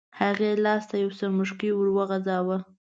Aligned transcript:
هغې 0.19 0.51
لاس 0.65 0.83
ته 0.89 0.95
یو 1.03 1.11
څرمښکۍ 1.17 1.71
وغورځاوه. 1.73 2.57